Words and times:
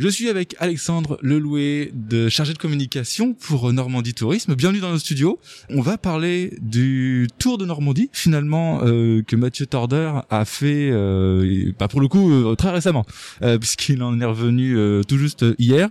Je 0.00 0.08
suis 0.08 0.30
avec 0.30 0.56
Alexandre 0.60 1.18
Leloué, 1.20 1.92
de 1.92 2.30
chargé 2.30 2.54
de 2.54 2.58
communication 2.58 3.34
pour 3.34 3.70
Normandie 3.70 4.14
Tourisme. 4.14 4.54
Bienvenue 4.54 4.80
dans 4.80 4.92
nos 4.92 4.98
studios. 4.98 5.38
On 5.68 5.82
va 5.82 5.98
parler 5.98 6.54
du 6.62 7.28
Tour 7.38 7.58
de 7.58 7.66
Normandie, 7.66 8.08
finalement, 8.14 8.80
euh, 8.82 9.22
que 9.22 9.36
Mathieu 9.36 9.66
Torder 9.66 10.10
a 10.30 10.46
fait, 10.46 10.88
euh, 10.90 11.70
pas 11.76 11.86
pour 11.86 12.00
le 12.00 12.08
coup, 12.08 12.32
euh, 12.32 12.54
très 12.54 12.70
récemment, 12.70 13.04
euh, 13.42 13.58
puisqu'il 13.58 14.02
en 14.02 14.18
est 14.18 14.24
revenu 14.24 14.74
euh, 14.74 15.02
tout 15.02 15.18
juste 15.18 15.44
hier. 15.58 15.90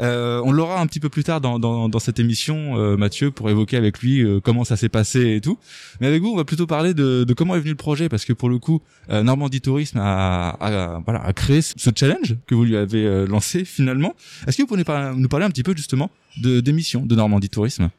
Euh, 0.00 0.40
on 0.44 0.52
l'aura 0.52 0.80
un 0.80 0.86
petit 0.86 1.00
peu 1.00 1.08
plus 1.08 1.24
tard 1.24 1.40
dans, 1.40 1.58
dans, 1.58 1.88
dans 1.88 1.98
cette 1.98 2.18
émission, 2.18 2.78
euh, 2.78 2.96
Mathieu, 2.96 3.30
pour 3.30 3.50
évoquer 3.50 3.76
avec 3.76 4.00
lui 4.00 4.22
euh, 4.22 4.40
comment 4.40 4.64
ça 4.64 4.76
s'est 4.76 4.88
passé 4.88 5.34
et 5.34 5.40
tout. 5.40 5.58
Mais 6.00 6.06
avec 6.06 6.22
vous, 6.22 6.28
on 6.28 6.36
va 6.36 6.44
plutôt 6.44 6.66
parler 6.66 6.94
de, 6.94 7.24
de 7.24 7.34
comment 7.34 7.56
est 7.56 7.60
venu 7.60 7.70
le 7.70 7.76
projet, 7.76 8.08
parce 8.08 8.24
que 8.24 8.32
pour 8.32 8.48
le 8.48 8.58
coup, 8.58 8.80
euh, 9.10 9.22
Normandie 9.22 9.60
Tourisme 9.60 9.98
a, 9.98 10.50
a, 10.50 11.00
voilà, 11.00 11.22
a 11.24 11.32
créé 11.32 11.62
ce 11.62 11.90
challenge 11.94 12.36
que 12.46 12.54
vous 12.54 12.64
lui 12.64 12.76
avez 12.76 13.04
euh, 13.04 13.26
lancé 13.26 13.64
finalement. 13.64 14.14
Est-ce 14.46 14.56
que 14.56 14.62
vous 14.62 14.68
pouvez 14.68 14.84
nous 15.16 15.28
parler 15.28 15.46
un 15.46 15.50
petit 15.50 15.62
peu 15.62 15.74
justement 15.76 16.10
de 16.40 16.60
d'émissions 16.60 17.04
de 17.04 17.14
Normandie 17.14 17.48
Tourisme? 17.48 17.90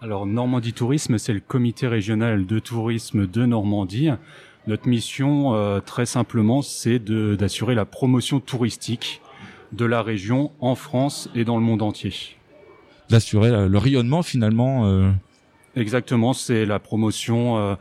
Alors 0.00 0.26
Normandie 0.26 0.72
Tourisme, 0.72 1.18
c'est 1.18 1.32
le 1.32 1.40
comité 1.40 1.86
régional 1.86 2.46
de 2.46 2.58
tourisme 2.58 3.26
de 3.26 3.46
Normandie. 3.46 4.10
Notre 4.66 4.88
mission, 4.88 5.54
euh, 5.54 5.80
très 5.80 6.06
simplement, 6.06 6.62
c'est 6.62 6.98
d'assurer 6.98 7.74
la 7.74 7.84
promotion 7.84 8.40
touristique 8.40 9.20
de 9.76 9.84
la 9.84 10.02
région 10.02 10.52
en 10.60 10.74
France 10.74 11.28
et 11.34 11.44
dans 11.44 11.56
le 11.56 11.62
monde 11.62 11.82
entier. 11.82 12.12
D'assurer 13.10 13.50
euh, 13.50 13.68
le 13.68 13.78
rayonnement 13.78 14.22
finalement. 14.22 14.86
euh, 14.86 15.10
Exactement, 15.76 16.32
c'est 16.32 16.64
la 16.66 16.78
promotion 16.78 17.58
euh, 17.58 17.74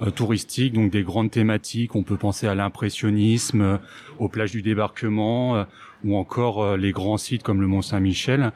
euh, 0.00 0.10
touristique, 0.10 0.72
donc 0.72 0.90
des 0.92 1.02
grandes 1.02 1.30
thématiques. 1.30 1.94
On 1.96 2.04
peut 2.04 2.16
penser 2.16 2.46
à 2.46 2.54
l'impressionnisme, 2.54 3.60
euh, 3.60 3.76
aux 4.18 4.28
plages 4.28 4.52
du 4.52 4.62
débarquement, 4.62 5.56
euh, 5.56 5.64
ou 6.04 6.16
encore 6.16 6.62
euh, 6.62 6.76
les 6.76 6.92
grands 6.92 7.18
sites 7.18 7.42
comme 7.42 7.60
le 7.60 7.66
Mont 7.66 7.82
Saint-Michel. 7.82 8.52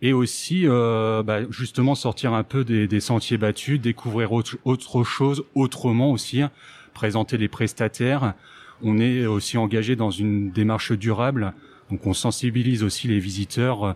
Et 0.00 0.12
aussi, 0.12 0.62
euh, 0.64 1.24
bah, 1.24 1.40
justement, 1.50 1.96
sortir 1.96 2.32
un 2.32 2.44
peu 2.44 2.64
des, 2.64 2.86
des 2.86 3.00
sentiers 3.00 3.36
battus, 3.36 3.80
découvrir 3.80 4.32
autre, 4.32 4.56
autre 4.64 5.02
chose 5.02 5.44
autrement 5.56 6.12
aussi, 6.12 6.40
hein. 6.40 6.52
présenter 6.94 7.36
les 7.36 7.48
prestataires. 7.48 8.34
On 8.80 9.00
est 9.00 9.26
aussi 9.26 9.58
engagé 9.58 9.96
dans 9.96 10.12
une 10.12 10.52
démarche 10.52 10.92
durable, 10.92 11.52
donc 11.90 12.06
on 12.06 12.12
sensibilise 12.14 12.82
aussi 12.82 13.08
les 13.08 13.18
visiteurs 13.18 13.84
euh, 13.84 13.92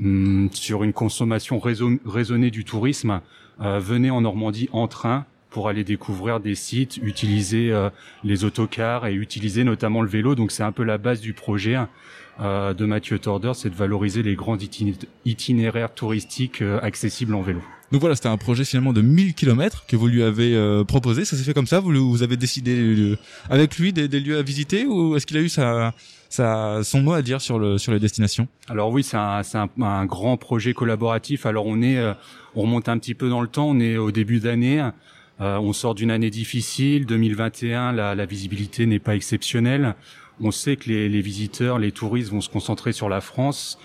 hum, 0.00 0.48
sur 0.52 0.82
une 0.84 0.92
consommation 0.92 1.58
raison- 1.58 1.98
raisonnée 2.04 2.50
du 2.50 2.64
tourisme. 2.64 3.20
Euh, 3.60 3.78
venez 3.78 4.10
en 4.10 4.22
Normandie 4.22 4.68
en 4.72 4.88
train 4.88 5.26
pour 5.50 5.68
aller 5.68 5.84
découvrir 5.84 6.40
des 6.40 6.54
sites, 6.54 6.96
utiliser 6.98 7.70
euh, 7.72 7.90
les 8.24 8.44
autocars 8.44 9.06
et 9.06 9.14
utiliser 9.14 9.64
notamment 9.64 10.00
le 10.02 10.08
vélo. 10.08 10.34
Donc 10.34 10.52
c'est 10.52 10.62
un 10.62 10.72
peu 10.72 10.84
la 10.84 10.96
base 10.98 11.20
du 11.20 11.32
projet 11.32 11.76
euh, 12.40 12.72
de 12.72 12.86
Mathieu 12.86 13.18
Torder, 13.18 13.52
c'est 13.54 13.68
de 13.70 13.74
valoriser 13.74 14.22
les 14.22 14.34
grands 14.36 14.56
itiné- 14.56 14.94
itinéraires 15.26 15.92
touristiques 15.92 16.62
euh, 16.62 16.78
accessibles 16.82 17.34
en 17.34 17.42
vélo. 17.42 17.60
Donc 17.92 18.00
voilà, 18.00 18.14
c'était 18.14 18.28
un 18.28 18.36
projet 18.36 18.64
finalement 18.64 18.92
de 18.92 19.00
1000 19.02 19.34
km 19.34 19.84
que 19.88 19.96
vous 19.96 20.06
lui 20.06 20.22
avez 20.22 20.54
euh, 20.54 20.84
proposé. 20.84 21.24
Ça 21.24 21.36
s'est 21.36 21.42
fait 21.42 21.54
comme 21.54 21.66
ça 21.66 21.80
Vous, 21.80 21.90
vous 22.10 22.22
avez 22.22 22.36
décidé 22.36 22.76
euh, 22.78 23.18
avec 23.50 23.76
lui 23.78 23.92
des, 23.92 24.06
des 24.06 24.20
lieux 24.20 24.38
à 24.38 24.42
visiter 24.42 24.86
ou 24.86 25.16
est-ce 25.16 25.26
qu'il 25.26 25.36
a 25.36 25.40
eu 25.40 25.48
sa, 25.48 25.92
sa, 26.28 26.84
son 26.84 27.02
mot 27.02 27.12
à 27.14 27.22
dire 27.22 27.40
sur, 27.40 27.58
le, 27.58 27.78
sur 27.78 27.92
les 27.92 27.98
destinations? 27.98 28.46
Alors 28.68 28.90
oui, 28.92 29.02
c'est 29.02 29.16
un, 29.16 29.42
un, 29.54 29.68
un 29.82 30.06
grand 30.06 30.36
projet 30.36 30.72
collaboratif. 30.72 31.46
Alors 31.46 31.66
on 31.66 31.82
est, 31.82 31.98
euh, 31.98 32.14
on 32.54 32.62
remonte 32.62 32.88
un 32.88 32.96
petit 32.96 33.14
peu 33.14 33.28
dans 33.28 33.40
le 33.40 33.48
temps. 33.48 33.68
On 33.68 33.80
est 33.80 33.96
au 33.96 34.12
début 34.12 34.38
d'année. 34.38 34.88
Euh, 35.40 35.58
on 35.58 35.72
sort 35.72 35.94
d'une 35.94 36.10
année 36.10 36.30
difficile. 36.30 37.06
2021, 37.06 37.92
la, 37.92 38.14
la 38.14 38.26
visibilité 38.26 38.86
n'est 38.86 38.98
pas 38.98 39.14
exceptionnelle. 39.16 39.94
On 40.40 40.50
sait 40.50 40.76
que 40.76 40.88
les, 40.88 41.08
les 41.08 41.20
visiteurs, 41.20 41.78
les 41.78 41.92
touristes 41.92 42.30
vont 42.30 42.40
se 42.40 42.48
concentrer 42.48 42.92
sur 42.92 43.08
la 43.08 43.20
France. 43.20 43.78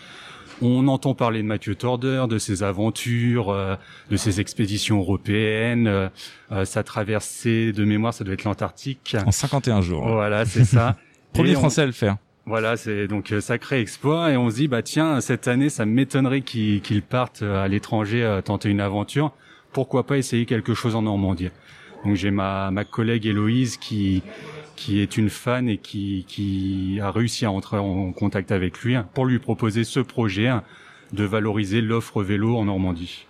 On 0.62 0.88
entend 0.88 1.14
parler 1.16 1.42
de 1.42 1.48
Mathieu 1.48 1.76
Torder, 1.76 2.26
de 2.30 2.38
ses 2.38 2.64
aventures, 2.64 3.50
euh, 3.50 3.76
de 4.10 4.16
ses 4.16 4.40
expéditions 4.40 5.00
européennes, 5.00 5.88
euh, 5.88 6.66
sa 6.66 6.82
traversée 6.84 7.74
de 7.74 7.84
mémoire, 7.84 8.14
ça 8.14 8.24
doit 8.24 8.34
être 8.36 8.46
l'Antarctique. 8.46 9.18
En 9.26 9.32
51 9.32 9.82
jours. 9.82 10.08
Voilà, 10.08 10.46
c'est 10.46 10.64
ça. 10.64 10.96
Premier 11.34 11.52
Et 11.52 11.56
on- 11.58 11.60
français 11.60 11.82
à 11.82 11.86
le 11.86 11.92
faire. 11.92 12.16
voilà, 12.46 12.78
c'est 12.78 13.08
donc 13.08 13.34
euh, 13.34 13.42
sacré 13.42 13.82
exploit 13.82 14.32
et 14.32 14.38
on 14.38 14.50
se 14.50 14.56
dit 14.56 14.68
bah 14.70 14.82
tiens 14.82 15.20
cette 15.20 15.50
année 15.50 15.68
ça 15.68 15.86
m'étonnerait 15.86 16.40
qu'ils 16.42 16.80
qu'ils 16.80 17.02
partent 17.02 17.42
euh, 17.42 17.62
à 17.62 17.68
l'étranger 17.68 18.24
euh, 18.24 18.40
tenter 18.42 18.70
une 18.70 18.80
aventure. 18.80 19.34
Pourquoi 19.76 20.06
pas 20.06 20.18
essayer 20.18 20.46
quelque 20.46 20.74
chose 20.74 20.96
en 20.96 21.02
Normandie 21.02 21.50
Donc 22.06 22.16
j'ai 22.16 22.32
ma 22.32 22.72
ma 22.72 22.86
collègue 22.86 23.26
Héloïse 23.26 23.76
qui 23.76 24.24
qui 24.78 25.02
est 25.02 25.18
une 25.18 25.30
fan 25.30 25.68
et 25.68 25.76
qui 25.80 26.24
qui 26.30 26.98
a 27.02 27.12
réussi 27.12 27.44
à 27.44 27.52
entrer 27.52 27.76
en 27.76 28.14
contact 28.14 28.54
avec 28.54 28.80
lui 28.80 28.96
pour 29.14 29.26
lui 29.26 29.38
proposer 29.38 29.84
ce 29.84 30.00
projet 30.00 30.50
de 31.12 31.26
valoriser 31.26 31.82
l'offre 31.82 32.24
vélo 32.24 32.56
en 32.56 32.64
Normandie. 32.64 33.28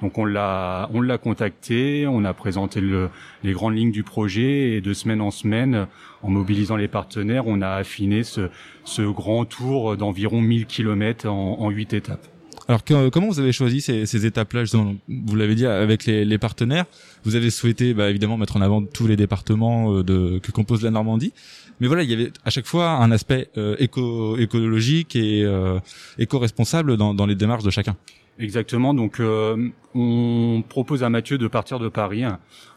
Donc 0.00 0.18
on 0.18 0.24
l'a 0.24 0.88
on 0.94 1.00
l'a 1.00 1.18
contacté, 1.18 2.06
on 2.06 2.24
a 2.24 2.32
présenté 2.32 2.80
le, 2.80 3.10
les 3.42 3.50
grandes 3.50 3.74
lignes 3.74 3.90
du 3.90 4.04
projet 4.04 4.76
et 4.76 4.80
de 4.80 4.92
semaine 4.92 5.20
en 5.20 5.32
semaine, 5.32 5.88
en 6.22 6.30
mobilisant 6.30 6.76
les 6.76 6.86
partenaires, 6.86 7.48
on 7.48 7.60
a 7.60 7.70
affiné 7.70 8.22
ce, 8.22 8.50
ce 8.84 9.02
grand 9.02 9.46
tour 9.46 9.96
d'environ 9.96 10.40
1000 10.40 10.66
km 10.66 11.26
en, 11.26 11.58
en 11.58 11.70
8 11.70 11.92
étapes. 11.94 12.28
Alors 12.68 12.84
que- 12.84 13.08
comment 13.08 13.28
vous 13.28 13.40
avez 13.40 13.52
choisi 13.52 13.80
ces, 13.80 14.04
ces 14.04 14.26
étapes-là 14.26 14.64
justement? 14.64 14.94
Vous 15.08 15.36
l'avez 15.36 15.54
dit 15.54 15.64
avec 15.64 16.04
les, 16.04 16.24
les 16.26 16.38
partenaires. 16.38 16.84
Vous 17.24 17.34
avez 17.34 17.48
souhaité 17.50 17.94
bah, 17.94 18.10
évidemment 18.10 18.36
mettre 18.36 18.56
en 18.56 18.60
avant 18.60 18.82
tous 18.84 19.06
les 19.06 19.16
départements 19.16 19.94
euh, 19.94 20.02
de, 20.04 20.38
que 20.38 20.52
compose 20.52 20.82
la 20.82 20.90
Normandie. 20.90 21.32
Mais 21.80 21.86
voilà, 21.86 22.02
il 22.02 22.10
y 22.10 22.12
avait 22.14 22.30
à 22.44 22.50
chaque 22.50 22.66
fois 22.66 22.90
un 22.90 23.10
aspect 23.10 23.48
euh, 23.56 23.74
éco 23.78 24.36
écologique 24.36 25.16
et 25.16 25.44
euh, 25.44 25.78
éco-responsable 26.18 26.96
dans, 26.98 27.14
dans 27.14 27.24
les 27.24 27.34
démarches 27.36 27.64
de 27.64 27.70
chacun. 27.70 27.96
Exactement. 28.38 28.92
Donc, 28.94 29.18
euh, 29.18 29.68
on 29.94 30.62
propose 30.68 31.02
à 31.02 31.08
Mathieu 31.08 31.38
de 31.38 31.48
partir 31.48 31.78
de 31.78 31.88
Paris. 31.88 32.22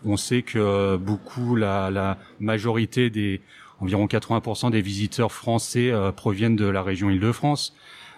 On 0.06 0.16
sait 0.18 0.42
que 0.42 0.58
euh, 0.58 0.98
beaucoup, 0.98 1.56
la, 1.56 1.92
la 1.92 2.18
majorité 2.40 3.10
des 3.10 3.42
environ 3.80 4.06
80% 4.06 4.72
des 4.72 4.82
visiteurs 4.82 5.32
français 5.32 5.92
euh, 5.92 6.12
proviennent 6.12 6.56
de 6.56 6.66
la 6.66 6.82
région 6.82 7.10
Île-de-France. 7.10 7.76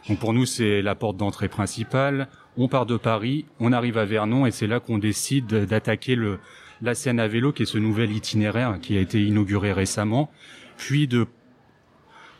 Donc, 0.10 0.20
pour 0.20 0.34
nous, 0.34 0.46
c'est 0.46 0.82
la 0.82 0.96
porte 0.96 1.18
d'entrée 1.18 1.48
principale. 1.48 2.28
On 2.58 2.68
part 2.68 2.86
de 2.86 2.98
Paris, 2.98 3.46
on 3.60 3.72
arrive 3.72 3.98
à 3.98 4.06
Vernon, 4.06 4.46
et 4.46 4.52
c'est 4.52 4.68
là 4.68 4.80
qu'on 4.80 4.98
décide 4.98 5.48
d'attaquer 5.48 6.18
la 6.82 6.96
Seine 6.96 7.20
à 7.20 7.28
vélo, 7.28 7.52
qui 7.52 7.64
est 7.64 7.66
ce 7.66 7.78
nouvel 7.78 8.12
itinéraire 8.12 8.78
qui 8.82 8.98
a 8.98 9.00
été 9.00 9.24
inauguré 9.24 9.72
récemment, 9.72 10.30
puis 10.78 11.08
de 11.08 11.26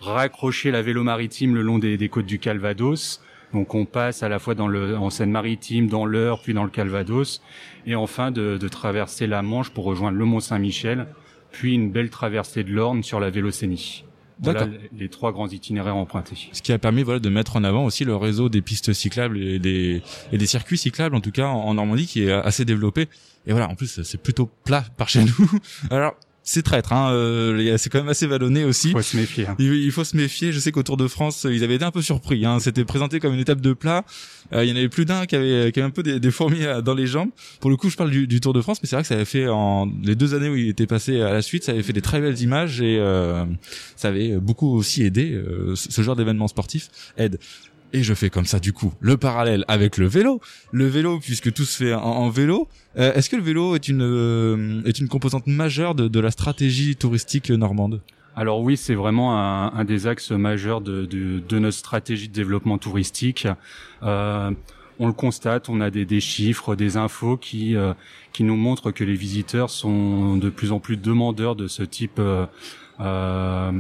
raccrocher 0.02 0.72
la 0.72 0.82
vélo 0.82 1.04
maritime 1.04 1.56
le 1.56 1.62
long 1.62 1.80
des, 1.80 2.10
côtes 2.10 2.26
du 2.26 2.40
Calvados. 2.40 3.22
Donc 3.54 3.76
on 3.76 3.86
passe 3.86 4.24
à 4.24 4.30
la 4.30 4.40
fois 4.40 4.56
dans 4.56 4.68
le, 4.68 4.98
en 4.98 5.10
Seine-Maritime, 5.10 5.88
dans 5.88 6.06
l'Eure, 6.06 6.42
puis 6.42 6.54
dans 6.54 6.64
le 6.64 6.70
Calvados, 6.70 7.42
et 7.86 7.96
enfin 7.96 8.32
de, 8.32 8.58
traverser 8.68 9.28
la 9.28 9.42
Manche 9.42 9.70
pour 9.70 9.86
rejoindre 9.86 10.18
le 10.18 10.26
Mont 10.26 10.40
Saint-Michel, 10.40 11.08
puis 11.52 11.76
une 11.76 11.92
belle 11.92 12.10
traversée 12.10 12.64
de 12.64 12.72
l'Orne 12.72 13.04
sur 13.04 13.20
la 13.20 13.30
Vélocénie. 13.30 14.06
Voilà 14.40 14.68
les 14.98 15.10
trois 15.10 15.32
grands 15.32 15.48
itinéraires 15.48 15.96
empruntés. 15.96 16.50
Ce 16.52 16.62
qui 16.62 16.72
a 16.72 16.80
permis 16.80 17.04
voilà 17.04 17.20
de 17.20 17.30
mettre 17.30 17.56
en 17.56 17.64
avant 17.64 17.86
aussi 17.86 18.06
le 18.06 18.16
réseau 18.16 18.50
des 18.50 18.62
pistes 18.62 18.94
cyclables 18.94 19.38
et 19.38 19.60
des 19.60 20.02
et 20.32 20.38
des 20.38 20.46
circuits 20.46 20.78
cyclables 20.78 21.16
en 21.16 21.22
tout 21.22 21.32
cas 21.32 21.48
en, 21.48 21.62
en 21.62 21.74
Normandie 21.74 22.08
qui 22.08 22.24
est 22.24 22.32
assez 22.32 22.66
développé. 22.66 23.08
Et 23.46 23.52
voilà, 23.52 23.70
en 23.70 23.76
plus 23.76 24.02
c'est 24.04 24.22
plutôt 24.22 24.50
plat 24.64 24.86
par 24.98 25.10
chez 25.10 25.24
nous. 25.24 25.52
Alors 25.92 26.16
c'est 26.46 26.62
traître, 26.62 26.92
hein. 26.92 27.12
euh, 27.12 27.58
il 27.60 27.80
c'est 27.80 27.90
quand 27.90 28.00
même 28.00 28.10
assez 28.10 28.28
vallonné 28.28 28.66
aussi. 28.66 28.92
Faut 28.92 29.02
se 29.02 29.16
méfier. 29.16 29.48
hein. 29.48 29.56
Il, 29.60 29.74
il 29.74 29.92
faut 29.92 30.04
se 30.04 30.18
méfier. 30.18 30.52
Je 30.52 30.60
sais 30.60 30.72
qu'au 30.72 30.84
Tour 30.84 30.98
de 30.98 31.08
France, 31.08 31.48
ils 31.50 31.64
avaient 31.64 31.76
été 31.76 31.86
un 31.86 31.92
peu 31.92 32.02
surpris. 32.02 32.46
Hein. 32.46 32.60
C'était 32.60 32.84
présenté 32.84 33.20
comme 33.20 33.34
une 33.34 33.40
étape 33.40 33.62
de 33.62 33.72
plat. 33.74 34.04
Euh, 34.52 34.66
il 34.66 34.70
y 34.70 34.74
en 34.74 34.76
avait 34.76 34.90
plus 34.90 35.06
d'un 35.06 35.26
qui 35.26 35.36
avait, 35.36 35.72
qui 35.72 35.80
avait 35.80 35.88
un 35.88 35.92
peu 35.92 36.04
des, 36.04 36.20
des 36.20 36.32
fourmis 36.32 36.66
euh, 36.66 36.82
dans 36.82 36.94
les 36.96 37.08
jambes. 37.08 37.30
Pour 37.62 37.70
le 37.70 37.78
coup, 37.78 37.90
je 37.90 37.96
parle 37.96 38.12
du, 38.12 38.28
du 38.28 38.42
Tour 38.42 38.54
de 38.54 38.62
France, 38.62 38.80
mais 38.84 38.88
c'est 38.90 38.96
vrai 38.98 39.04
que 39.04 39.08
ça 39.08 39.16
avait 39.16 39.26
fait 39.26 39.48
en 39.48 39.90
les 40.04 40.16
deux 40.16 40.34
années 40.36 40.50
où 40.50 40.56
il 40.56 40.68
était 40.68 40.86
passé 40.88 41.22
à 41.22 41.32
la 41.32 41.42
suite, 41.42 41.64
ça 41.64 41.72
avait 41.72 41.84
fait 41.84 41.94
des 41.94 42.02
très 42.02 42.20
belles 42.20 42.40
images 42.42 42.82
et 42.82 42.98
euh, 43.00 43.46
ça 43.96 44.10
avait 44.10 44.38
beaucoup 44.38 44.76
aussi 44.76 45.04
aidé. 45.04 45.32
euh, 45.32 45.76
ce 45.76 46.02
genre 46.02 46.16
d'événement 46.16 46.48
sportif 46.48 46.90
aide. 47.18 47.40
Et 47.94 48.02
je 48.02 48.14
fais 48.16 48.30
comme 48.32 48.46
ça 48.46 48.60
du 48.60 48.74
coup 48.74 48.94
le 49.00 49.18
parallèle 49.18 49.64
avec 49.68 49.98
le 49.98 50.08
vélo. 50.08 50.42
Le 50.72 50.88
vélo, 50.88 51.20
puisque 51.20 51.54
tout 51.54 51.64
se 51.64 51.84
fait 51.84 51.94
en, 51.94 52.30
vélo. 52.30 52.68
Euh, 52.98 53.14
Est-ce 53.14 53.30
que 53.30 53.36
le 53.36 53.44
vélo 53.44 53.76
est 53.76 53.88
une 53.88 54.02
euh, 54.02 54.82
est 54.86 55.00
une 55.00 55.08
composante 55.08 55.46
majeure 55.48 55.94
de, 55.94 56.08
de 56.08 56.20
la 56.20 56.32
stratégie 56.32 56.96
touristique 56.96 57.52
normande? 57.52 58.02
Alors 58.36 58.62
oui, 58.62 58.78
c'est 58.78 58.96
vraiment 58.96 59.38
un, 59.38 59.72
un 59.74 59.86
des 59.86 60.08
axes 60.08 60.32
majeurs 60.32 60.82
de, 60.82 61.06
de, 61.06 61.40
de 61.40 61.60
notre 61.60 61.78
stratégie 61.78 62.30
de 62.30 62.34
développement 62.34 62.80
touristique. 62.80 63.48
Euh, 64.02 64.50
on 65.00 65.08
le 65.08 65.14
constate, 65.14 65.70
on 65.70 65.82
a 65.82 65.90
des, 65.90 66.06
des 66.06 66.20
chiffres, 66.20 66.76
des 66.76 66.98
infos 66.98 67.38
qui 67.38 67.76
euh, 67.76 67.94
qui 68.32 68.44
nous 68.44 68.56
montrent 68.56 68.92
que 68.92 69.04
les 69.04 69.14
visiteurs 69.16 69.70
sont 69.70 70.36
de 70.38 70.50
plus 70.50 70.72
en 70.72 70.80
plus 70.80 70.98
demandeurs 70.98 71.56
de 71.56 71.68
ce 71.68 71.84
type 71.84 72.18
euh, 72.20 72.46
euh, 73.00 73.72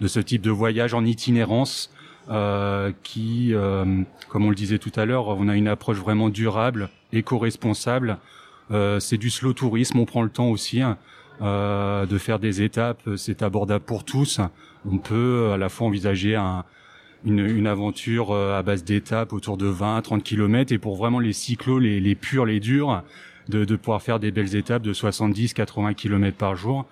de 0.00 0.06
ce 0.08 0.20
type 0.20 0.42
de 0.42 0.50
voyage 0.50 0.92
en 0.92 1.04
itinérance. 1.04 1.90
Euh, 2.30 2.92
qui, 3.02 3.52
euh, 3.52 4.02
comme 4.28 4.44
on 4.44 4.50
le 4.50 4.54
disait 4.54 4.78
tout 4.78 4.92
à 4.96 5.04
l'heure, 5.04 5.28
on 5.28 5.48
a 5.48 5.56
une 5.56 5.68
approche 5.68 5.98
vraiment 5.98 6.28
durable, 6.28 6.88
éco-responsable. 7.12 8.18
Euh, 8.70 9.00
c'est 9.00 9.18
du 9.18 9.30
slow 9.30 9.52
tourisme, 9.52 9.98
on 9.98 10.04
prend 10.04 10.22
le 10.22 10.30
temps 10.30 10.48
aussi 10.48 10.80
hein, 10.80 10.98
euh, 11.40 12.06
de 12.06 12.18
faire 12.18 12.38
des 12.38 12.62
étapes, 12.62 13.02
c'est 13.16 13.42
abordable 13.42 13.84
pour 13.84 14.04
tous. 14.04 14.40
On 14.90 14.98
peut 14.98 15.50
à 15.52 15.56
la 15.56 15.68
fois 15.68 15.88
envisager 15.88 16.36
un, 16.36 16.64
une, 17.24 17.40
une 17.40 17.66
aventure 17.66 18.34
à 18.34 18.62
base 18.62 18.84
d'étapes 18.84 19.32
autour 19.32 19.56
de 19.56 19.66
20, 19.66 20.02
30 20.02 20.22
km 20.22 20.72
et 20.72 20.78
pour 20.78 20.96
vraiment 20.96 21.18
les 21.18 21.32
cyclos, 21.32 21.78
les, 21.78 22.00
les 22.00 22.14
purs, 22.14 22.46
les 22.46 22.60
durs, 22.60 23.02
de, 23.48 23.64
de 23.64 23.76
pouvoir 23.76 24.02
faire 24.02 24.20
des 24.20 24.30
belles 24.30 24.54
étapes 24.54 24.82
de 24.82 24.92
70, 24.92 25.54
80 25.54 25.94
km 25.94 26.36
par 26.36 26.54
jour. 26.56 26.86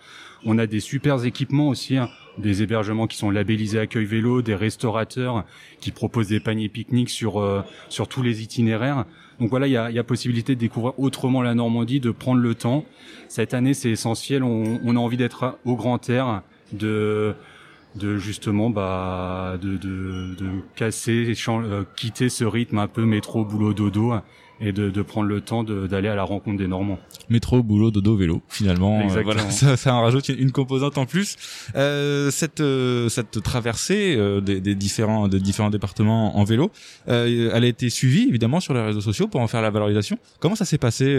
On 0.44 0.58
a 0.58 0.66
des 0.66 0.80
super 0.80 1.24
équipements 1.24 1.68
aussi, 1.68 1.96
hein. 1.96 2.08
Des 2.40 2.62
hébergements 2.62 3.06
qui 3.06 3.16
sont 3.16 3.30
labellisés 3.30 3.78
accueil 3.78 4.04
vélo, 4.04 4.42
des 4.42 4.54
restaurateurs 4.54 5.44
qui 5.80 5.90
proposent 5.90 6.28
des 6.28 6.40
paniers 6.40 6.68
pique-nique 6.68 7.10
sur 7.10 7.40
euh, 7.40 7.62
sur 7.88 8.08
tous 8.08 8.22
les 8.22 8.42
itinéraires. 8.42 9.04
Donc 9.38 9.48
voilà, 9.48 9.66
il 9.66 9.72
y 9.72 9.76
a, 9.76 10.04
possibilité 10.04 10.54
de 10.54 10.60
découvrir 10.60 10.98
autrement 10.98 11.40
la 11.40 11.54
Normandie, 11.54 11.98
de 11.98 12.10
prendre 12.10 12.40
le 12.40 12.54
temps. 12.54 12.84
Cette 13.28 13.54
année, 13.54 13.72
c'est 13.72 13.90
essentiel. 13.90 14.42
On, 14.42 14.78
on, 14.84 14.96
a 14.96 14.98
envie 14.98 15.16
d'être 15.16 15.58
au 15.64 15.76
grand 15.76 16.10
air, 16.10 16.42
de 16.72 17.34
de 17.96 18.18
justement 18.18 18.70
bah 18.70 19.58
de 19.60 19.76
de, 19.76 20.34
de 20.34 20.50
casser, 20.76 21.32
euh, 21.48 21.84
quitter 21.96 22.28
ce 22.28 22.44
rythme 22.44 22.78
un 22.78 22.86
peu 22.86 23.04
métro 23.04 23.44
boulot 23.44 23.74
dodo 23.74 24.12
et 24.60 24.72
de, 24.72 24.90
de 24.90 25.02
prendre 25.02 25.28
le 25.28 25.40
temps 25.40 25.64
d'aller 25.64 26.08
à 26.08 26.14
la 26.14 26.22
rencontre 26.22 26.58
des 26.58 26.68
Normands. 26.68 26.98
Métro, 27.28 27.62
boulot, 27.62 27.90
dodo, 27.90 28.16
vélo. 28.16 28.42
Finalement, 28.48 29.00
euh, 29.00 29.22
voilà, 29.22 29.48
ça, 29.50 29.76
ça 29.76 29.94
en 29.94 30.02
rajoute 30.02 30.28
une, 30.28 30.52
composante 30.52 30.98
en 30.98 31.06
plus. 31.06 31.36
Euh, 31.76 32.30
cette 32.30 32.60
euh, 32.60 33.08
cette 33.08 33.42
traversée 33.42 34.16
euh, 34.16 34.40
des, 34.40 34.60
des, 34.60 34.74
différents 34.74 35.28
des 35.28 35.40
différents 35.40 35.70
départements 35.70 36.36
en 36.36 36.44
vélo, 36.44 36.70
elle 37.06 37.64
a 37.64 37.66
été 37.66 37.88
suivie 37.90 38.28
évidemment 38.28 38.60
sur 38.60 38.74
les 38.74 38.82
réseaux 38.82 39.00
sociaux 39.00 39.28
pour 39.28 39.40
en 39.40 39.46
faire 39.46 39.62
la 39.62 39.70
valorisation. 39.70 40.18
Comment 40.40 40.56
ça 40.56 40.64
s'est 40.64 40.78
passé 40.78 41.16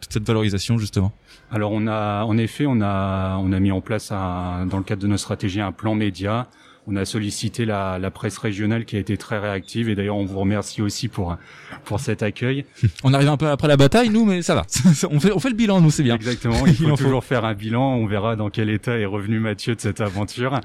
toute 0.00 0.12
cette 0.12 0.26
valorisation 0.26 0.78
justement? 0.78 1.12
Alors 1.50 1.72
on 1.72 1.86
a 1.86 2.24
en 2.24 2.36
effet 2.36 2.66
on 2.66 2.80
a 2.82 3.38
on 3.38 3.52
a 3.52 3.60
mis 3.60 3.72
en 3.72 3.80
place 3.80 4.12
un, 4.12 4.66
dans 4.66 4.78
le 4.78 4.84
cadre 4.84 5.02
de 5.02 5.06
notre 5.06 5.22
stratégie 5.22 5.60
un 5.60 5.72
plan 5.72 5.94
média 5.94 6.48
on 6.86 6.96
a 6.96 7.04
sollicité 7.04 7.64
la, 7.64 7.98
la, 7.98 8.10
presse 8.10 8.38
régionale 8.38 8.84
qui 8.84 8.96
a 8.96 8.98
été 8.98 9.16
très 9.16 9.38
réactive 9.38 9.88
et 9.88 9.94
d'ailleurs 9.94 10.16
on 10.16 10.24
vous 10.24 10.38
remercie 10.38 10.82
aussi 10.82 11.08
pour 11.08 11.36
pour 11.84 12.00
cet 12.00 12.22
accueil. 12.22 12.64
On 13.02 13.12
arrive 13.12 13.28
un 13.28 13.36
peu 13.36 13.48
après 13.48 13.68
la 13.68 13.76
bataille 13.76 14.10
nous 14.10 14.24
mais 14.24 14.42
ça 14.42 14.54
va. 14.54 14.66
on 15.10 15.20
fait 15.20 15.32
on 15.32 15.40
fait 15.40 15.50
le 15.50 15.56
bilan 15.56 15.80
nous 15.80 15.90
c'est 15.90 16.02
bien. 16.02 16.14
Exactement, 16.14 16.66
il 16.66 16.74
faut 16.74 16.96
toujours 16.96 17.24
faire 17.24 17.44
un 17.44 17.54
bilan, 17.54 17.94
on 17.94 18.06
verra 18.06 18.36
dans 18.36 18.50
quel 18.50 18.70
état 18.70 18.96
est 18.98 19.06
revenu 19.06 19.40
Mathieu 19.40 19.74
de 19.74 19.80
cette 19.80 20.00
aventure. 20.00 20.60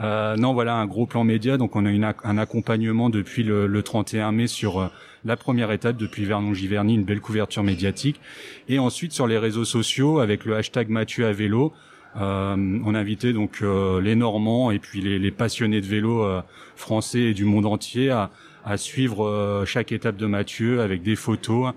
Euh, 0.00 0.36
non, 0.36 0.54
voilà 0.54 0.74
un 0.74 0.86
gros 0.86 1.06
plan 1.06 1.24
média. 1.24 1.56
Donc 1.56 1.76
on 1.76 1.86
a 1.86 1.90
une, 1.90 2.12
un 2.24 2.38
accompagnement 2.38 3.10
depuis 3.10 3.42
le, 3.42 3.66
le 3.66 3.82
31 3.82 4.32
mai 4.32 4.46
sur 4.46 4.80
euh, 4.80 4.86
la 5.24 5.36
première 5.36 5.70
étape 5.70 5.96
depuis 5.96 6.24
Vernon-Giverny, 6.24 6.94
une 6.94 7.04
belle 7.04 7.20
couverture 7.20 7.62
médiatique, 7.62 8.20
et 8.68 8.78
ensuite 8.78 9.12
sur 9.12 9.26
les 9.26 9.38
réseaux 9.38 9.64
sociaux 9.64 10.18
avec 10.18 10.44
le 10.44 10.56
hashtag 10.56 10.88
Mathieu 10.88 11.26
à 11.26 11.32
vélo. 11.32 11.72
Euh, 12.16 12.80
on 12.84 12.94
a 12.94 12.98
invité 12.98 13.32
donc 13.32 13.58
euh, 13.62 14.00
les 14.00 14.14
Normands 14.14 14.70
et 14.70 14.78
puis 14.78 15.00
les, 15.00 15.18
les 15.18 15.30
passionnés 15.30 15.80
de 15.80 15.86
vélo 15.86 16.22
euh, 16.22 16.42
français 16.76 17.20
et 17.20 17.34
du 17.34 17.44
monde 17.44 17.66
entier 17.66 18.10
à, 18.10 18.30
à 18.64 18.76
suivre 18.76 19.64
chaque 19.66 19.92
étape 19.92 20.16
de 20.16 20.26
Mathieu 20.26 20.80
avec 20.80 21.02
des 21.02 21.16
photos, 21.16 21.74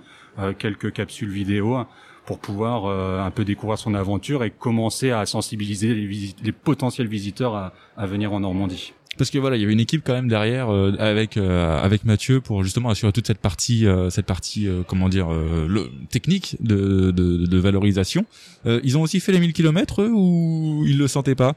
quelques 0.57 0.93
capsules 0.93 1.29
vidéo 1.29 1.79
pour 2.25 2.39
pouvoir 2.39 2.85
un 2.85 3.29
peu 3.29 3.43
découvrir 3.43 3.77
son 3.77 3.93
aventure 3.93 4.43
et 4.45 4.51
commencer 4.51 5.11
à 5.11 5.25
sensibiliser 5.25 5.93
les, 5.93 6.33
les 6.41 6.51
potentiels 6.53 7.07
visiteurs 7.07 7.55
à, 7.55 7.73
à 7.97 8.05
venir 8.05 8.31
en 8.31 8.39
Normandie 8.39 8.93
parce 9.17 9.29
que 9.29 9.37
voilà, 9.37 9.55
il 9.55 9.61
y 9.61 9.63
avait 9.63 9.73
une 9.73 9.79
équipe 9.79 10.03
quand 10.05 10.13
même 10.13 10.27
derrière 10.27 10.69
euh, 10.69 10.93
avec 10.99 11.37
euh, 11.37 11.81
avec 11.81 12.05
Mathieu 12.05 12.41
pour 12.41 12.63
justement 12.63 12.89
assurer 12.89 13.11
toute 13.11 13.27
cette 13.27 13.39
partie 13.39 13.85
euh, 13.85 14.09
cette 14.09 14.25
partie 14.25 14.69
comment 14.87 15.09
dire 15.09 15.29
le, 15.31 15.89
technique 16.09 16.55
de, 16.59 17.11
de, 17.11 17.45
de 17.45 17.57
valorisation. 17.57 18.25
ils 18.65 18.97
ont 18.97 19.01
aussi 19.01 19.19
fait 19.19 19.31
les 19.31 19.39
1000 19.39 19.53
km 19.53 20.03
eux, 20.03 20.11
ou 20.13 20.83
ils 20.85 20.97
le 20.97 21.07
sentaient 21.07 21.35
pas? 21.35 21.55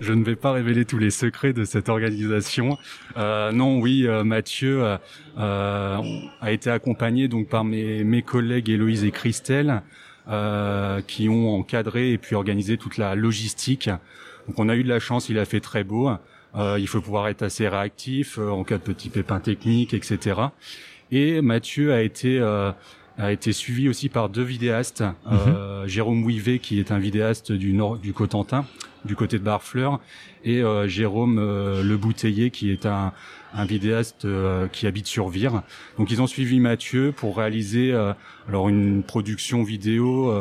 Je 0.00 0.12
ne 0.12 0.24
vais 0.24 0.34
pas 0.34 0.50
révéler 0.50 0.84
tous 0.84 0.98
les 0.98 1.10
secrets 1.10 1.52
de 1.52 1.64
cette 1.64 1.88
organisation. 1.88 2.76
non, 3.16 3.78
oui, 3.78 4.06
Mathieu 4.24 4.84
a 5.36 6.00
été 6.48 6.70
accompagné 6.70 7.28
donc 7.28 7.48
par 7.48 7.64
mes 7.64 8.04
mes 8.04 8.22
collègues 8.22 8.68
Héloïse 8.70 9.04
et 9.04 9.10
Christelle. 9.10 9.82
Qui 11.06 11.28
ont 11.28 11.54
encadré 11.54 12.12
et 12.12 12.18
puis 12.18 12.34
organisé 12.34 12.76
toute 12.76 12.96
la 12.96 13.14
logistique 13.14 13.90
donc 14.46 14.58
on 14.58 14.68
a 14.68 14.76
eu 14.76 14.84
de 14.84 14.88
la 14.88 15.00
chance, 15.00 15.28
il 15.28 15.38
a 15.38 15.44
fait 15.44 15.60
très 15.60 15.84
beau. 15.84 16.10
Euh, 16.56 16.76
il 16.78 16.86
faut 16.86 17.00
pouvoir 17.00 17.28
être 17.28 17.42
assez 17.42 17.66
réactif 17.66 18.38
euh, 18.38 18.48
en 18.48 18.62
cas 18.62 18.78
de 18.78 18.82
petits 18.82 19.08
pépins 19.08 19.40
techniques, 19.40 19.94
etc. 19.94 20.40
Et 21.10 21.40
Mathieu 21.40 21.92
a 21.92 22.00
été 22.00 22.38
euh, 22.38 22.70
a 23.18 23.32
été 23.32 23.52
suivi 23.52 23.88
aussi 23.88 24.08
par 24.08 24.28
deux 24.28 24.42
vidéastes, 24.42 25.04
mhm. 25.26 25.86
Jérôme 25.86 26.24
Ouivet 26.24 26.58
qui 26.58 26.80
est 26.80 26.90
un 26.90 26.98
vidéaste 26.98 27.52
du 27.52 27.72
nord 27.72 27.98
du 27.98 28.12
Cotentin, 28.12 28.66
du 29.04 29.16
côté 29.16 29.38
de 29.38 29.44
Barfleur, 29.44 30.00
et 30.44 30.62
Jérôme 30.86 31.36
Le 31.36 31.96
Bouteiller 31.96 32.50
qui 32.50 32.70
est 32.70 32.86
un, 32.86 33.12
un 33.52 33.64
vidéaste 33.64 34.26
qui 34.72 34.86
habite 34.86 35.06
sur 35.06 35.28
Vire. 35.28 35.62
Donc 35.98 36.10
ils 36.10 36.22
ont 36.22 36.26
suivi 36.26 36.60
Mathieu 36.60 37.12
pour 37.12 37.36
réaliser 37.36 37.92
alors 38.48 38.68
une 38.68 39.02
production 39.02 39.62
vidéo 39.62 40.32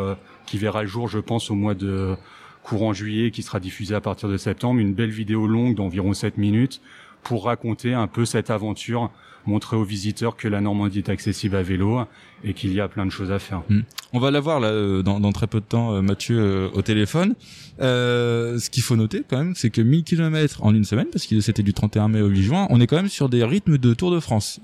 qui 0.46 0.58
verra 0.58 0.84
le 0.84 0.88
jour, 0.88 1.08
je 1.08 1.20
pense, 1.20 1.52
au 1.52 1.56
mois 1.56 1.74
de 1.74 2.16
courant 2.64 2.94
juillet 2.94 3.32
qui 3.32 3.44
sera 3.44 3.60
diffusé 3.60 3.94
à 3.94 4.02
partir 4.02 4.30
de 4.30 4.38
septembre, 4.38 4.80
une 4.80 4.94
belle 4.94 5.12
vidéo 5.12 5.48
longue 5.48 5.76
d'environ 5.76 6.14
7 6.14 6.38
minutes 6.38 6.82
pour 7.24 7.46
raconter 7.46 7.94
un 7.94 8.08
peu 8.08 8.26
cette 8.26 8.50
aventure, 8.50 9.12
montrer 9.46 9.76
aux 9.76 9.84
visiteurs 9.84 10.36
que 10.36 10.48
la 10.48 10.62
Normandie 10.62 11.00
est 11.00 11.10
accessible 11.10 11.56
à 11.56 11.64
vélo 11.64 12.02
et 12.44 12.54
qu'il 12.54 12.74
y 12.74 12.80
a 12.80 12.88
plein 12.88 13.06
de 13.06 13.12
choses 13.12 13.32
à 13.32 13.40
faire. 13.40 13.64
Hmm. 13.70 13.82
On 14.14 14.20
va 14.20 14.32
la 14.32 14.40
voir 14.40 14.60
là 14.60 14.68
euh, 14.70 15.02
dans, 15.02 15.32
très 15.32 15.48
peu 15.48 15.60
de 15.60 15.66
temps, 15.66 15.94
euh, 15.94 16.02
Mathieu, 16.02 16.40
euh, 16.40 16.70
au 16.74 16.82
téléphone. 16.82 17.36
ce 17.80 18.70
qu'il 18.70 18.84
faut 18.84 18.96
noter 18.96 19.24
quand 19.28 19.38
même, 19.38 19.56
c'est 19.56 19.70
que 19.70 19.82
1000 19.82 20.04
km 20.04 20.64
en 20.64 20.74
une 20.74 20.86
semaine, 20.86 21.08
parce 21.12 21.26
que 21.26 21.42
c'était 21.42 21.64
du 21.64 21.74
31 21.74 22.08
mai 22.10 22.22
au 22.22 22.28
8 22.28 22.44
juin, 22.44 22.68
on 22.70 22.80
est 22.80 22.88
quand 22.88 22.98
même 22.98 23.10
sur 23.10 23.30
des 23.30 23.44
rythmes 23.44 23.78
de 23.78 23.94
Tour 23.94 24.12
de 24.12 24.20
France. 24.20 24.60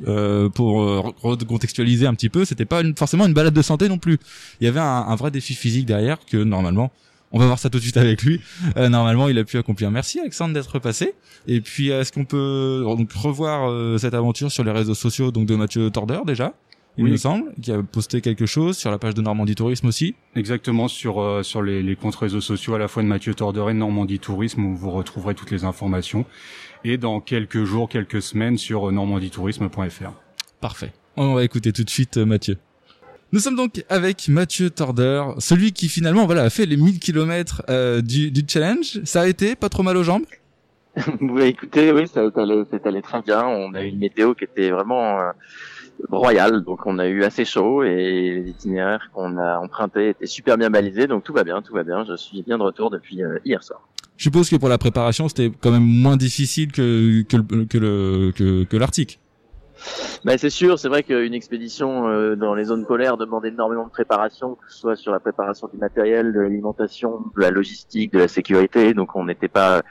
pour 0.54 0.76
recontextualiser 1.22 2.06
un 2.06 2.14
petit 2.14 2.30
peu, 2.30 2.46
c'était 2.46 2.66
pas 2.66 2.82
forcément 2.98 3.26
une 3.26 3.34
balade 3.34 3.54
de 3.54 3.62
santé 3.62 3.90
non 3.90 3.98
plus. 3.98 4.20
Il 4.62 4.66
y 4.66 4.68
avait 4.68 4.80
un, 4.80 4.84
un 4.84 5.16
vrai 5.16 5.32
défi 5.32 5.54
physique 5.54 5.86
derrière 5.86 6.20
que 6.26 6.38
normalement 6.38 6.92
on 7.32 7.40
va 7.40 7.46
voir 7.46 7.60
ça 7.60 7.70
tout 7.70 7.78
de 7.78 7.84
suite 7.84 7.98
avec 7.98 8.24
lui. 8.24 8.42
Euh, 8.78 8.90
normalement, 8.90 9.28
il 9.28 9.38
a 9.38 9.44
pu 9.44 9.58
accomplir. 9.58 9.92
Merci 9.92 10.20
Alexandre 10.20 10.54
d'être 10.54 10.80
passé. 10.80 11.14
Et 11.48 11.62
puis, 11.62 11.90
est-ce 11.90 12.12
qu'on 12.12 12.26
peut 12.26 12.84
donc 12.86 13.12
revoir 13.14 13.70
euh, 13.70 13.98
cette 13.98 14.14
aventure 14.14 14.52
sur 14.52 14.64
les 14.64 14.72
réseaux 14.72 14.96
sociaux 14.96 15.32
donc 15.32 15.46
de 15.46 15.56
Mathieu 15.56 15.90
Torder 15.90 16.20
déjà 16.26 16.54
il 16.98 17.06
me 17.06 17.16
semble, 17.16 17.54
qui 17.62 17.72
a 17.72 17.82
posté 17.82 18.20
quelque 18.20 18.46
chose 18.46 18.78
sur 18.78 18.92
la 18.92 18.98
page 18.98 19.14
de 19.14 19.22
Normandie 19.22 19.56
Tourisme 19.56 19.88
aussi. 19.88 20.16
Exactement 20.36 20.90
sur 20.90 21.22
euh, 21.22 21.44
sur 21.44 21.62
les, 21.62 21.82
les 21.82 21.96
comptes 21.96 22.16
réseaux 22.16 22.42
sociaux 22.42 22.74
à 22.74 22.78
la 22.78 22.90
fois 22.90 23.04
de 23.04 23.08
Mathieu 23.08 23.34
Torder 23.34 23.64
et 23.70 23.74
de 23.74 23.78
Normandie 23.78 24.20
Tourisme 24.20 24.66
où 24.66 24.76
vous 24.76 24.92
retrouverez 24.92 25.34
toutes 25.34 25.52
les 25.52 25.64
informations 25.64 26.26
et 26.84 26.98
dans 26.98 27.22
quelques 27.22 27.64
jours, 27.64 27.88
quelques 27.88 28.22
semaines 28.22 28.58
sur 28.58 28.92
normandietourisme.fr. 28.92 30.12
Parfait. 30.60 30.92
On 31.16 31.36
va 31.36 31.46
écouter 31.46 31.72
tout 31.72 31.86
de 31.86 31.90
suite 31.90 32.18
Mathieu. 32.18 32.58
Nous 33.32 33.40
sommes 33.40 33.56
donc 33.56 33.86
avec 33.90 34.28
Mathieu 34.28 34.72
Torder, 34.72 35.24
celui 35.38 35.72
qui 35.72 35.88
finalement 35.88 36.26
voilà 36.26 36.44
a 36.44 36.50
fait 36.50 36.66
les 36.66 36.78
1000 36.78 37.00
km 37.00 37.62
euh, 37.70 38.02
du, 38.02 38.32
du 38.32 38.42
challenge. 38.48 39.02
Ça 39.04 39.22
a 39.22 39.28
été 39.28 39.56
pas 39.56 39.70
trop 39.70 39.84
mal 39.84 39.98
aux 39.98 40.04
jambes? 40.04 40.26
Oui, 41.22 41.44
écoutez, 41.44 41.92
oui, 41.92 42.08
ça 42.08 42.22
allé, 42.36 42.64
allé 42.84 43.02
très 43.04 43.22
bien. 43.22 43.46
On 43.46 43.74
a 43.76 43.84
eu 43.84 43.90
une 43.90 44.00
météo 44.00 44.34
qui 44.34 44.46
était 44.46 44.72
vraiment 44.72 45.20
euh, 45.20 45.32
royale, 46.10 46.64
donc 46.64 46.88
on 46.88 46.98
a 46.98 47.08
eu 47.08 47.24
assez 47.24 47.46
chaud 47.46 47.84
et 47.84 48.42
les 48.42 48.50
itinéraires 48.50 49.12
qu'on 49.14 49.38
a 49.38 49.60
empruntés 49.60 50.10
étaient 50.10 50.26
super 50.26 50.58
bien 50.58 50.72
balisés, 50.72 51.06
donc 51.06 51.24
tout 51.24 51.34
va 51.34 51.44
bien, 51.44 51.62
tout 51.62 51.74
va 51.74 51.84
bien. 51.84 52.04
Je 52.06 52.16
suis 52.16 52.42
bien 52.42 52.58
de 52.58 52.64
retour 52.64 52.90
depuis 52.90 53.24
euh, 53.24 53.38
hier 53.46 53.64
soir. 53.64 53.88
Je 54.18 54.24
suppose 54.24 54.50
que 54.50 54.56
pour 54.56 54.70
la 54.70 54.80
préparation, 54.80 55.30
c'était 55.30 55.52
quand 55.62 55.72
même 55.72 55.86
moins 55.86 56.18
difficile 56.18 56.72
que 56.72 57.22
que, 57.22 57.38
que 57.66 57.78
le 57.78 58.32
que, 58.36 58.64
que 58.64 58.78
l'Arctique. 58.78 59.20
Ben 60.26 60.38
c'est 60.38 60.50
sûr, 60.50 60.78
c'est 60.78 60.90
vrai 60.90 61.04
qu'une 61.04 61.34
expédition 61.34 62.10
euh, 62.10 62.36
dans 62.36 62.54
les 62.54 62.66
zones 62.66 62.86
polaires 62.86 63.16
demande 63.16 63.46
énormément 63.46 63.86
de 63.86 63.90
préparation, 63.90 64.56
que 64.56 64.72
ce 64.72 64.80
soit 64.80 64.96
sur 64.96 65.12
la 65.14 65.20
préparation 65.20 65.70
du 65.72 65.78
matériel, 65.78 66.34
de 66.34 66.42
l'alimentation, 66.42 67.24
de 67.36 67.42
la 67.42 67.52
logistique, 67.52 68.12
de 68.12 68.20
la 68.20 68.28
sécurité. 68.28 68.94
Donc 68.94 69.16
on 69.16 69.26
n'était 69.26 69.48
pas, 69.48 69.82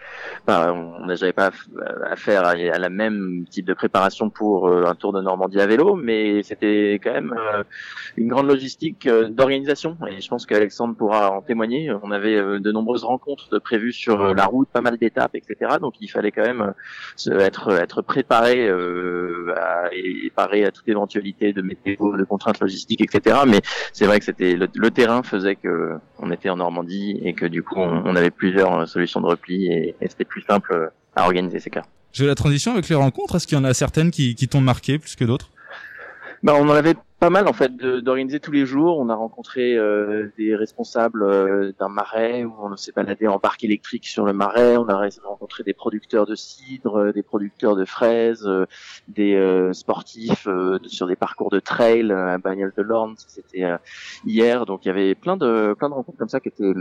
on 0.46 1.06
n'avait 1.06 1.32
pas 1.32 1.50
affaire 2.10 2.44
à, 2.44 2.50
à, 2.50 2.78
la 2.78 2.88
même 2.90 3.46
type 3.48 3.64
de 3.64 3.74
préparation 3.74 4.28
pour 4.28 4.68
euh, 4.68 4.84
un 4.86 4.94
tour 4.94 5.12
de 5.12 5.22
Normandie 5.22 5.60
à 5.60 5.66
vélo, 5.66 5.94
mais 5.94 6.42
c'était 6.42 7.00
quand 7.02 7.12
même 7.12 7.34
euh, 7.36 7.62
une 8.16 8.28
grande 8.28 8.48
logistique 8.48 9.08
d'organisation. 9.08 9.96
Et 10.10 10.20
je 10.20 10.28
pense 10.28 10.44
qu'Alexandre 10.44 10.94
pourra 10.94 11.30
en 11.30 11.40
témoigner. 11.40 11.90
On 12.02 12.10
avait 12.10 12.36
de 12.36 12.72
nombreuses 12.72 13.04
rencontres 13.04 13.48
de 13.50 13.58
prévues 13.58 13.92
sur 13.92 14.34
la 14.34 14.44
route, 14.44 14.68
pas 14.68 14.82
mal 14.82 14.98
d'étapes, 14.98 15.34
etc. 15.34 15.76
Donc 15.80 15.94
il 16.00 16.08
fallait 16.08 16.32
quand 16.32 16.44
même 16.44 16.74
être 17.26 17.72
être 17.72 18.02
préparé 18.02 18.68
à 18.68 19.77
et 19.92 20.30
parer 20.34 20.64
à 20.64 20.70
toute 20.70 20.88
éventualité 20.88 21.52
de 21.52 21.62
météo, 21.62 22.16
de 22.16 22.24
contraintes 22.24 22.60
logistiques, 22.60 23.00
etc. 23.00 23.40
Mais 23.46 23.60
c'est 23.92 24.06
vrai 24.06 24.18
que 24.18 24.24
c'était 24.24 24.54
le, 24.54 24.90
terrain 24.90 25.22
faisait 25.22 25.56
que 25.56 25.94
on 26.18 26.30
était 26.30 26.50
en 26.50 26.56
Normandie 26.56 27.20
et 27.22 27.34
que 27.34 27.46
du 27.46 27.62
coup 27.62 27.76
on, 27.76 28.16
avait 28.16 28.30
plusieurs 28.30 28.80
euh, 28.80 28.86
solutions 28.86 29.20
de 29.20 29.26
repli 29.26 29.66
et, 29.66 29.94
c'était 30.08 30.24
plus 30.24 30.42
simple 30.42 30.90
à 31.14 31.24
organiser 31.24 31.60
ces 31.60 31.70
cas. 31.70 31.82
J'ai 32.12 32.26
la 32.26 32.34
transition 32.34 32.72
avec 32.72 32.88
les 32.88 32.94
rencontres. 32.94 33.36
Est-ce 33.36 33.46
qu'il 33.46 33.58
y 33.58 33.60
en 33.60 33.64
a 33.64 33.74
certaines 33.74 34.10
qui, 34.10 34.34
qui 34.34 34.48
t'ont 34.48 34.60
marqué 34.60 34.98
plus 34.98 35.14
que 35.14 35.24
d'autres? 35.24 35.50
Bah, 36.42 36.54
on 36.56 36.68
en 36.68 36.74
avait 36.74 36.94
pas 37.20 37.30
mal 37.30 37.48
en 37.48 37.52
fait 37.52 37.74
d'organiser 37.76 38.38
tous 38.38 38.52
les 38.52 38.64
jours. 38.64 38.98
On 38.98 39.08
a 39.08 39.14
rencontré 39.14 39.76
euh, 39.76 40.32
des 40.38 40.54
responsables 40.54 41.24
euh, 41.24 41.72
d'un 41.78 41.88
marais 41.88 42.44
où 42.44 42.54
on 42.60 42.76
s'est 42.76 42.92
baladé 42.92 43.26
en 43.26 43.40
parc 43.40 43.64
électrique 43.64 44.06
sur 44.06 44.24
le 44.24 44.32
marais. 44.32 44.76
On 44.76 44.88
a 44.88 45.08
rencontré 45.24 45.64
des 45.64 45.74
producteurs 45.74 46.26
de 46.26 46.36
cidre, 46.36 46.96
euh, 46.96 47.12
des 47.12 47.24
producteurs 47.24 47.74
de 47.74 47.84
fraises, 47.84 48.48
des 49.08 49.68
sportifs 49.72 50.46
sur 50.86 51.06
des 51.06 51.16
parcours 51.16 51.50
de 51.50 51.58
trail 51.58 52.12
à 52.12 52.38
Bagnole 52.38 52.72
de 52.76 52.82
l'Orne. 52.82 53.14
C'était 53.16 53.66
hier, 54.24 54.66
donc 54.66 54.84
il 54.84 54.88
y 54.88 54.90
avait 54.90 55.14
plein 55.14 55.36
de 55.36 55.74
plein 55.78 55.88
de 55.88 55.94
rencontres 55.94 56.18
comme 56.18 56.28
ça 56.28 56.40
qui 56.40 56.48
étaient 56.48 56.72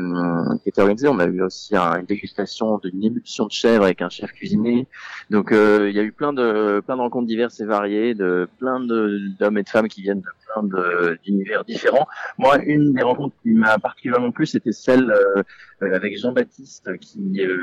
qui 0.64 0.70
étaient 0.70 0.82
organisées. 0.82 1.08
On 1.08 1.20
a 1.20 1.26
eu 1.26 1.42
aussi 1.42 1.76
une 1.76 2.06
dégustation 2.06 2.78
d'une 2.78 3.04
émulsion 3.04 3.46
de 3.46 3.52
chèvre 3.52 3.84
avec 3.86 4.02
un 4.02 4.10
chef 4.10 4.32
cuisinier. 4.34 4.88
Donc 5.30 5.50
il 5.52 5.92
y 5.92 6.00
a 6.00 6.04
eu 6.04 6.12
plein 6.12 6.34
de 6.34 6.82
plein 6.86 6.96
de 6.96 7.02
rencontres 7.02 7.28
diverses 7.28 7.60
et 7.60 7.66
variées, 7.66 8.14
de 8.14 8.48
plein 8.60 8.80
d'hommes 8.80 9.58
et 9.58 9.64
de 9.64 9.70
femmes 9.70 9.88
qui 9.88 10.02
viennent 10.02 10.27
kingdom 10.28 10.47
plein 10.62 11.18
d'univers 11.24 11.64
différents. 11.66 12.08
Moi, 12.38 12.58
une 12.66 12.94
des 12.94 13.04
rencontres 13.04 13.36
qui 13.44 13.52
m'a 13.52 13.78
particulièrement 13.78 14.32
plu, 14.32 14.46
c'était 14.46 14.72
celle 14.72 15.12
euh, 15.12 15.44
euh, 15.84 15.96
avec 15.96 16.18
Jean-Baptiste 16.18 16.98
qui 17.00 17.42
euh, 17.42 17.58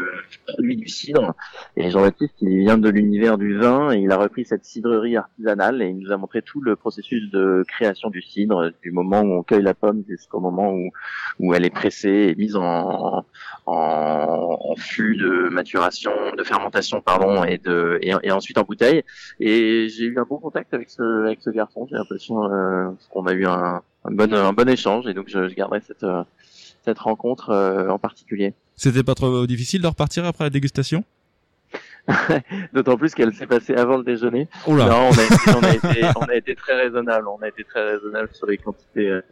produit 0.47 0.77
du 0.77 0.89
cidre. 0.89 1.35
Et 1.77 1.91
Jean-Baptiste, 1.91 2.35
il 2.43 2.61
vient 2.61 2.79
de 2.79 2.89
l'univers 2.89 3.39
du 3.39 3.57
vin 3.59 3.93
et 3.93 3.99
il 3.99 4.13
a 4.13 4.17
repris 4.17 4.45
cette 4.45 4.65
cidrerie 4.65 5.17
artisanale 5.17 5.83
et 5.83 5.89
il 5.89 5.99
nous 5.99 6.13
a 6.13 6.17
montré 6.17 6.43
tout 6.43 6.61
le 6.61 6.77
processus 6.77 7.31
de 7.31 7.65
création 7.67 8.11
du 8.11 8.23
cidre, 8.23 8.71
du 8.83 8.93
moment 8.93 9.23
où 9.23 9.39
on 9.39 9.43
cueille 9.43 9.63
la 9.63 9.75
pomme 9.75 10.05
jusqu'au 10.09 10.41
moment 10.41 10.71
où, 10.73 10.91
où 11.41 11.55
elle 11.55 11.65
est 11.65 11.71
pressée 11.71 12.29
et 12.31 12.35
mise 12.37 12.57
en, 12.57 13.25
en, 13.67 14.59
en 14.61 14.77
flux 14.77 15.17
de 15.17 15.49
maturation, 15.49 16.13
de 16.37 16.45
fermentation, 16.45 17.01
pardon, 17.01 17.45
et, 17.45 17.59
de, 17.59 17.99
et, 18.03 18.31
ensuite 18.31 18.59
en 18.59 18.63
bouteille. 18.63 19.03
Et 19.41 19.89
j'ai 19.89 20.05
eu 20.05 20.19
un 20.19 20.25
bon 20.25 20.39
contact 20.39 20.73
avec 20.75 20.91
ce, 20.91 21.25
avec 21.25 21.41
ce 21.43 21.51
garçon. 21.51 21.87
J'ai 21.91 21.97
l'impression 21.97 22.45
euh, 22.45 22.84
qu'on 23.11 23.26
a 23.26 23.33
eu 23.33 23.47
un, 23.47 23.83
un, 24.05 24.11
bon, 24.11 24.33
un 24.33 24.53
bon 24.53 24.69
échange 24.69 25.07
et 25.07 25.14
donc 25.14 25.29
je, 25.29 25.49
je 25.49 25.55
garderai 25.55 25.81
cette 25.81 26.05
cette 26.85 26.99
rencontre 26.99 27.50
euh, 27.50 27.88
en 27.88 27.99
particulier. 27.99 28.55
C'était 28.76 29.03
pas 29.03 29.14
trop 29.14 29.47
difficile 29.47 29.83
de 29.83 29.87
repartir 29.87 30.25
après 30.25 30.45
la 30.45 30.50
dégustation? 30.50 31.05
D'autant 32.75 32.99
plus 32.99 33.14
qu'elle 33.14 33.33
s'est 33.33 33.47
passée 33.47 33.75
avant 33.75 33.97
le 33.97 34.05
déjeuner. 34.05 34.47
Non, 34.69 34.75
on 34.76 34.85
a, 34.85 35.11
été, 35.11 35.35
on, 35.57 35.62
a 35.62 35.75
été, 35.75 36.07
on 36.17 36.25
a 36.25 36.35
été 36.35 36.55
très 36.55 36.75
raisonnable. 36.75 37.26
On 37.29 37.41
a 37.41 37.49
été 37.49 37.64
très 37.64 37.83
raisonnable 37.83 38.29
sur 38.33 38.47
les 38.47 38.59
quantités 38.59 39.09
euh, 39.09 39.23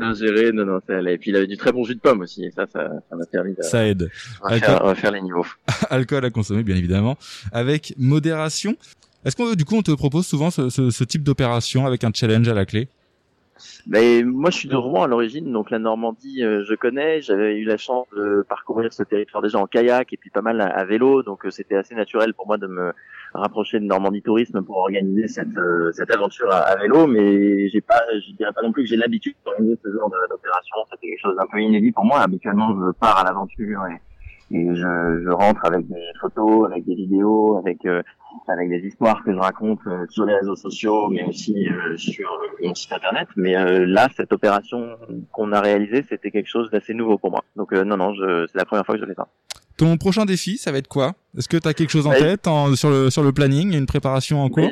ingérées. 0.00 0.52
Non, 0.52 0.64
non, 0.64 0.80
ça 0.86 0.96
allait. 0.96 1.14
Et 1.14 1.18
puis 1.18 1.30
il 1.30 1.36
avait 1.36 1.46
du 1.46 1.58
très 1.58 1.70
bon 1.70 1.84
jus 1.84 1.94
de 1.94 2.00
pomme 2.00 2.22
aussi. 2.22 2.44
Et 2.44 2.50
ça, 2.50 2.66
ça, 2.66 2.88
m'a 3.12 3.26
permis 3.26 3.54
de 3.54 3.62
ça 3.62 3.86
aide. 3.86 4.10
Refaire, 4.40 4.82
refaire 4.82 5.12
les 5.12 5.20
niveaux. 5.20 5.46
Alcool 5.90 6.24
à 6.24 6.30
consommer, 6.30 6.62
bien 6.62 6.76
évidemment, 6.76 7.18
avec 7.52 7.92
modération. 7.98 8.74
Est-ce 9.24 9.36
qu'on 9.36 9.54
du 9.54 9.64
coup 9.64 9.76
on 9.76 9.82
te 9.82 9.90
propose 9.92 10.26
souvent 10.26 10.50
ce, 10.50 10.68
ce, 10.68 10.90
ce 10.90 11.04
type 11.04 11.22
d'opération 11.22 11.86
avec 11.86 12.04
un 12.04 12.10
challenge 12.14 12.48
à 12.48 12.54
la 12.54 12.66
clé? 12.66 12.88
Mais 13.86 14.22
moi, 14.22 14.50
je 14.50 14.58
suis 14.58 14.68
de 14.68 14.76
Rouen 14.76 15.04
à 15.04 15.06
l'origine, 15.06 15.52
donc 15.52 15.70
la 15.70 15.78
Normandie, 15.78 16.42
euh, 16.42 16.64
je 16.68 16.74
connais. 16.74 17.22
J'avais 17.22 17.56
eu 17.56 17.64
la 17.64 17.76
chance 17.76 18.06
de 18.16 18.44
parcourir 18.48 18.92
ce 18.92 19.02
territoire 19.02 19.42
déjà 19.42 19.58
en 19.58 19.66
kayak 19.66 20.12
et 20.12 20.16
puis 20.16 20.30
pas 20.30 20.42
mal 20.42 20.60
à, 20.60 20.84
vélo, 20.84 21.22
donc 21.22 21.44
euh, 21.44 21.50
c'était 21.50 21.76
assez 21.76 21.94
naturel 21.94 22.34
pour 22.34 22.46
moi 22.46 22.58
de 22.58 22.66
me 22.66 22.92
rapprocher 23.34 23.80
de 23.80 23.84
Normandie 23.84 24.22
Tourisme 24.22 24.62
pour 24.62 24.76
organiser 24.76 25.28
cette, 25.28 25.56
euh, 25.56 25.90
cette 25.92 26.10
aventure 26.10 26.50
à, 26.52 26.76
vélo. 26.76 27.06
Mais 27.06 27.68
j'ai 27.68 27.80
pas, 27.80 28.02
je 28.14 28.32
dirais 28.32 28.52
pas 28.52 28.62
non 28.62 28.72
plus 28.72 28.84
que 28.84 28.88
j'ai 28.88 28.96
l'habitude 28.96 29.34
d'organiser 29.44 29.78
ce 29.82 29.92
genre 29.92 30.10
d'opération. 30.30 30.76
C'était 30.90 31.08
quelque 31.08 31.22
chose 31.22 31.36
d'un 31.36 31.46
peu 31.50 31.60
inédit 31.60 31.92
pour 31.92 32.04
moi. 32.04 32.20
Habituellement, 32.20 32.74
je 32.74 32.92
pars 32.92 33.18
à 33.18 33.24
l'aventure 33.24 33.86
et, 33.86 34.00
et 34.50 34.66
je, 34.74 35.22
je, 35.24 35.30
rentre 35.30 35.64
avec 35.64 35.86
des 35.88 36.02
photos, 36.20 36.66
avec 36.70 36.84
des 36.84 36.94
vidéos, 36.94 37.56
avec 37.58 37.86
avec 38.46 38.70
des 38.70 38.86
histoires 38.86 39.22
que 39.24 39.32
je 39.32 39.38
raconte 39.38 39.80
euh, 39.86 40.06
sur 40.08 40.24
les 40.24 40.34
réseaux 40.34 40.56
sociaux, 40.56 41.08
mais 41.08 41.24
aussi 41.24 41.68
euh, 41.68 41.96
sur 41.96 42.28
mon 42.62 42.74
site 42.74 42.92
internet. 42.92 43.28
Mais 43.36 43.56
euh, 43.56 43.86
là, 43.86 44.08
cette 44.16 44.32
opération 44.32 44.96
qu'on 45.32 45.52
a 45.52 45.60
réalisée, 45.60 46.04
c'était 46.08 46.30
quelque 46.30 46.48
chose 46.48 46.70
d'assez 46.70 46.94
nouveau 46.94 47.18
pour 47.18 47.30
moi. 47.30 47.44
Donc 47.56 47.72
non, 47.72 47.96
non, 47.96 48.14
c'est 48.46 48.58
la 48.58 48.64
première 48.64 48.86
fois 48.86 48.94
que 48.96 49.00
je 49.02 49.06
fais 49.06 49.14
ça. 49.14 49.28
Ton 49.76 49.96
prochain 49.96 50.24
défi, 50.24 50.56
ça 50.58 50.72
va 50.72 50.78
être 50.78 50.88
quoi? 50.88 51.12
Est-ce 51.36 51.48
que 51.48 51.56
tu 51.56 51.68
as 51.68 51.74
quelque 51.74 51.90
chose 51.90 52.06
en 52.06 52.12
tête 52.12 52.48
sur 52.74 52.90
le 52.90 53.10
sur 53.10 53.22
le 53.22 53.32
planning, 53.32 53.76
une 53.76 53.86
préparation 53.86 54.42
en 54.42 54.48
cours? 54.48 54.70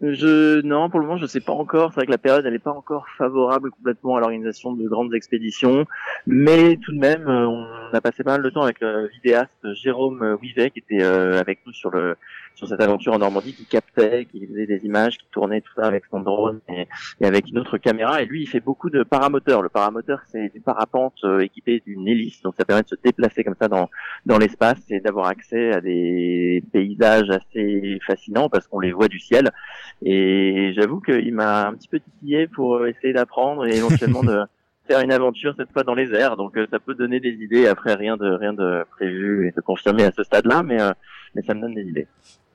Je 0.00 0.60
non, 0.62 0.90
pour 0.90 1.00
le 1.00 1.06
moment, 1.06 1.18
je 1.18 1.26
sais 1.26 1.40
pas 1.40 1.52
encore. 1.52 1.90
C'est 1.90 1.96
vrai 1.96 2.06
que 2.06 2.10
la 2.10 2.18
période, 2.18 2.44
n'est 2.46 2.58
pas 2.58 2.72
encore 2.72 3.06
favorable 3.16 3.70
complètement 3.70 4.16
à 4.16 4.20
l'organisation 4.20 4.72
de 4.72 4.88
grandes 4.88 5.14
expéditions, 5.14 5.86
mais 6.26 6.76
tout 6.76 6.92
de 6.92 6.98
même, 6.98 7.26
on 7.28 7.66
a 7.92 8.00
passé 8.00 8.24
pas 8.24 8.32
mal 8.32 8.42
de 8.42 8.50
temps 8.50 8.62
avec 8.62 8.80
le 8.80 9.08
vidéaste 9.08 9.72
Jérôme 9.74 10.36
Wivet 10.42 10.70
qui 10.70 10.80
était 10.80 11.02
avec 11.02 11.60
nous 11.66 11.72
sur 11.72 11.90
le 11.90 12.16
sur 12.54 12.68
cette 12.68 12.80
aventure 12.80 13.12
en 13.12 13.18
Normandie 13.18 13.52
qui 13.52 13.64
captait, 13.64 14.26
qui 14.26 14.46
faisait 14.46 14.66
des 14.66 14.84
images, 14.84 15.18
qui 15.18 15.26
tournait 15.32 15.60
tout 15.60 15.72
ça 15.74 15.86
avec 15.86 16.04
son 16.06 16.20
drone 16.20 16.60
et, 16.68 16.86
avec 17.24 17.48
une 17.48 17.58
autre 17.58 17.78
caméra. 17.78 18.22
Et 18.22 18.26
lui, 18.26 18.42
il 18.42 18.46
fait 18.46 18.60
beaucoup 18.60 18.90
de 18.90 19.02
paramoteurs. 19.02 19.62
Le 19.62 19.68
paramoteur, 19.68 20.20
c'est 20.30 20.52
du 20.52 20.60
parapente 20.60 21.14
euh, 21.24 21.40
équipé 21.40 21.82
d'une 21.84 22.06
hélice, 22.06 22.42
donc 22.42 22.54
ça 22.56 22.64
permet 22.64 22.82
de 22.82 22.88
se 22.88 22.94
déplacer 23.02 23.44
comme 23.44 23.56
ça 23.60 23.68
dans 23.68 23.88
dans 24.26 24.38
l'espace 24.38 24.80
et 24.90 25.00
d'avoir 25.00 25.26
accès 25.26 25.72
à 25.72 25.80
des 25.80 26.62
paysages 26.72 27.30
assez 27.30 27.98
fascinants 28.06 28.48
parce 28.48 28.66
qu'on 28.66 28.80
les 28.80 28.92
voit 28.92 29.08
du 29.08 29.18
ciel. 29.18 29.50
Et 30.02 30.72
j'avoue 30.76 31.00
qu'il 31.00 31.34
m'a 31.34 31.68
un 31.68 31.74
petit 31.74 31.88
peu 31.88 32.00
titillé 32.00 32.46
pour 32.48 32.76
euh, 32.76 32.86
essayer 32.86 33.12
d'apprendre 33.12 33.66
et 33.66 33.76
éventuellement 33.76 34.22
de 34.22 34.42
faire 34.86 35.00
une 35.00 35.12
aventure 35.12 35.54
cette 35.56 35.72
fois 35.72 35.82
dans 35.82 35.94
les 35.94 36.12
airs. 36.12 36.36
Donc 36.36 36.56
euh, 36.56 36.66
ça 36.70 36.78
peut 36.78 36.94
donner 36.94 37.20
des 37.20 37.32
idées. 37.32 37.66
Après 37.66 37.94
rien 37.94 38.16
de 38.16 38.30
rien 38.30 38.52
de 38.52 38.84
prévu 38.90 39.48
et 39.48 39.52
de 39.52 39.60
confirmé 39.60 40.04
à 40.04 40.12
ce 40.12 40.22
stade-là, 40.22 40.62
mais 40.62 40.78
mais 41.34 41.42
ça 41.42 41.54
me 41.54 41.60
donne 41.60 41.74
des 41.74 41.84
idées. 41.84 42.06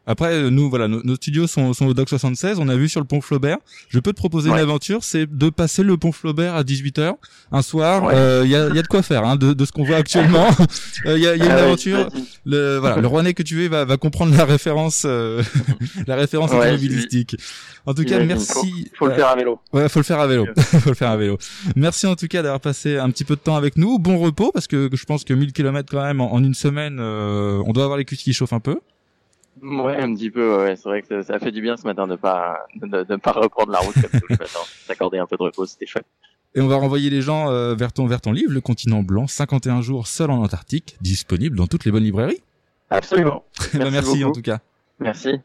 Après, 0.10 0.34
euh, 0.34 0.50
nous, 0.50 0.72
voilà, 0.72 0.88
nos, 0.88 1.16
studios 1.16 1.46
sont, 1.46 1.72
sont, 1.74 1.86
au 1.86 1.94
Doc 1.94 2.10
76. 2.10 2.58
On 2.60 2.68
a 2.68 2.76
vu 2.76 2.90
sur 2.90 3.00
le 3.00 3.06
pont 3.06 3.22
Flaubert. 3.22 3.60
Je 3.90 4.00
peux 4.00 4.12
te 4.12 4.18
proposer 4.18 4.50
une 4.50 4.56
aventure, 4.56 5.04
c'est 5.04 5.28
de 5.32 5.50
passer 5.52 5.84
le 5.84 5.98
pont 5.98 6.12
Flaubert 6.12 6.56
à 6.56 6.64
18h 6.64 7.14
un 7.52 7.62
soir. 7.62 8.12
Il 8.12 8.18
euh, 8.18 8.44
y, 8.48 8.56
a, 8.56 8.70
y, 8.70 8.80
a, 8.80 8.82
de 8.82 8.88
quoi 8.88 9.04
faire, 9.04 9.24
hein, 9.24 9.36
de, 9.36 9.54
de 9.54 9.66
ce 9.66 9.72
qu'on 9.72 9.84
voit 9.84 9.98
actuellement. 9.98 10.48
Il 11.06 11.12
euh, 11.12 11.18
y 11.20 11.28
a, 11.28 11.36
y 11.36 11.42
a 11.44 11.46
une 11.46 11.52
ah 11.52 11.58
aventure. 11.58 12.10
Le, 12.44 12.80
voilà, 12.80 13.00
le 13.00 13.06
Rouennais 13.06 13.36
que 13.36 13.44
tu 13.44 13.64
es 13.64 13.68
va, 13.68 13.86
va 13.86 13.98
comprendre 13.98 14.36
la 14.36 14.46
référence, 14.46 15.06
la 16.08 16.16
référence 16.16 16.52
automobilistique. 16.54 17.36
En 17.86 17.94
tout 17.94 18.04
cas, 18.04 18.18
merci. 18.24 18.90
Faut, 18.96 19.06
faut 19.06 19.08
le 19.10 19.14
faire 19.14 19.28
à 19.28 19.36
vélo. 19.36 19.60
Ouais, 19.74 19.88
faut 19.90 20.00
le 20.00 20.06
faire 20.06 20.20
à 20.22 20.26
vélo. 20.26 20.48
faut 20.58 20.90
le 20.90 20.96
faire 20.96 21.12
à 21.12 21.18
vélo. 21.18 21.38
Merci 21.76 22.08
en 22.08 22.16
tout 22.16 22.28
cas 22.28 22.42
d'avoir 22.42 22.62
passé 22.62 22.98
un 22.98 23.12
petit 23.12 23.26
peu 23.26 23.36
de 23.36 23.42
temps 23.42 23.56
avec 23.56 23.78
nous. 23.78 24.00
Bon 24.00 24.18
repos 24.18 24.52
parce 24.52 24.66
que 24.66 24.90
je 24.92 25.06
pense 25.06 25.24
que 25.24 25.36
1000 25.36 25.54
km 25.54 25.88
quand 25.92 26.02
même 26.02 26.20
en, 26.20 26.34
en 26.34 26.44
une 26.44 26.56
semaine, 26.56 27.00
on 27.00 27.72
doit 27.74 27.84
avoir 27.84 28.00
les 28.00 28.06
cuisses 28.06 28.24
qui 28.24 28.34
chauffent 28.34 28.54
un 28.54 28.60
peu. 28.60 28.80
Ouais, 29.62 29.98
un 29.98 30.14
petit 30.14 30.30
peu. 30.30 30.64
Ouais. 30.64 30.76
C'est 30.76 30.88
vrai 30.88 31.02
que 31.02 31.22
ça, 31.22 31.40
fait 31.40 31.52
du 31.52 31.62
bien 31.62 31.78
ce 31.78 31.84
matin 31.84 32.08
de 32.08 32.16
pas 32.16 32.66
de, 32.76 33.16
pas 33.18 33.32
reprendre 33.32 33.72
la 33.72 33.80
route 33.80 33.94
comme 33.94 34.20
tout 34.20 34.28
le 34.30 34.38
matin. 34.38 34.60
S'accorder 34.86 35.18
un 35.18 35.26
peu 35.26 35.38
de 35.38 35.44
repos, 35.44 35.66
c'était 35.66 35.86
chouette. 35.86 36.06
Et 36.56 36.62
on 36.62 36.68
va 36.68 36.78
renvoyer 36.78 37.10
les 37.10 37.22
gens 37.22 37.50
euh, 37.50 37.76
vers 37.76 37.94
ton 37.94 38.08
vers 38.08 38.22
ton 38.22 38.32
livre, 38.32 38.52
Le 38.52 38.62
Continent 38.62 39.04
Blanc, 39.04 39.28
51 39.28 39.82
jours 39.82 40.08
seul 40.08 40.32
en 40.32 40.42
Antarctique, 40.42 40.98
disponible 41.02 41.56
dans 41.56 41.68
toutes 41.68 41.86
les 41.86 41.92
bonnes 41.92 42.04
librairies. 42.04 42.42
Absolument. 42.90 43.44
Merci, 43.74 43.92
Merci 43.92 44.24
en 44.24 44.32
tout 44.32 44.42
cas. 44.42 44.60
Merci. 45.00 45.40